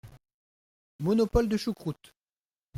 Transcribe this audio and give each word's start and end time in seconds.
Monopole 0.99 1.47
de 1.47 1.57
choucroute. 1.57 2.15